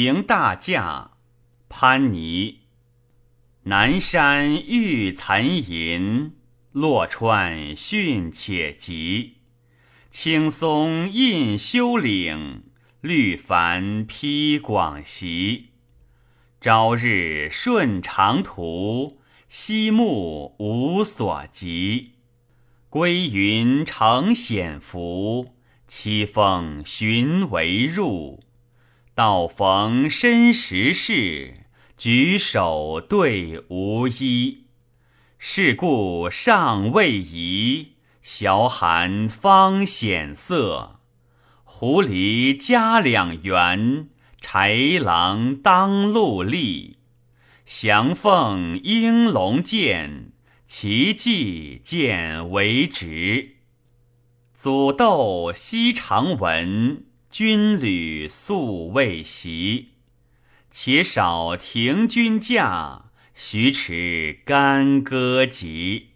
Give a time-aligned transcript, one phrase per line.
[0.00, 1.10] 迎大驾，
[1.68, 2.60] 潘尼。
[3.64, 6.36] 南山玉残吟，
[6.70, 9.38] 洛川逊且急。
[10.08, 12.62] 青松印修岭，
[13.00, 15.70] 绿帆披广席。
[16.60, 19.18] 朝日顺长途，
[19.48, 22.12] 夕暮无所及。
[22.88, 25.56] 归云成险伏，
[25.88, 28.44] 栖风寻为入。
[29.18, 31.64] 道逢身时事，
[31.96, 34.66] 举手对无衣。
[35.38, 41.00] 是故尚未移，晓寒方显色。
[41.64, 44.10] 狐狸家两园。
[44.40, 46.98] 豺狼当陆立，
[47.66, 50.30] 翔凤应龙见，
[50.64, 53.56] 奇迹见为直。
[54.54, 59.88] 祖斗昔常闻，军旅素未习。
[60.70, 66.08] 且少停军驾，徐迟干戈急。